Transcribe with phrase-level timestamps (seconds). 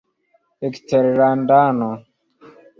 [0.67, 1.89] eksterlandano